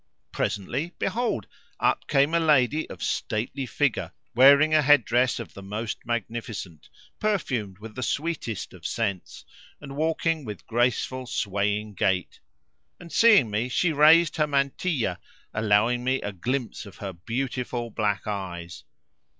[0.31, 1.45] Presently, behold,
[1.79, 6.89] up came a lady of stately figure wearing a head dress of the most magnificent,
[7.19, 9.45] perfumed with the sweetest of scents
[9.79, 12.39] and walking with graceful swaying gait;
[12.99, 15.19] and seeing me she raised her mantilla
[15.53, 18.83] allowing me a glimpse of her beautiful black eyes.